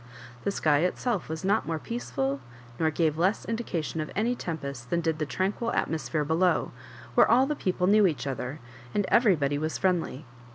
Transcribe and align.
Tbe 0.43 0.51
sky 0.51 0.79
itself 0.79 1.29
was 1.29 1.45
not 1.45 1.67
more 1.67 1.77
peaceful, 1.77 2.39
nor 2.79 2.89
gave 2.89 3.19
less 3.19 3.45
indication 3.45 4.01
of 4.01 4.09
any 4.15 4.33
tem 4.33 4.57
pest 4.57 4.89
than 4.89 4.99
did 4.99 5.19
the 5.19 5.27
tranquil 5.27 5.71
atmosphere 5.73 6.25
below, 6.25 6.71
where 7.13 7.29
all 7.29 7.45
the 7.45 7.55
peofde 7.55 7.87
knew 7.87 8.07
each 8.07 8.25
other, 8.25 8.59
and 8.95 9.05
every 9.11 9.35
body 9.35 9.59
was 9.59 9.77
friendly. 9.77 10.25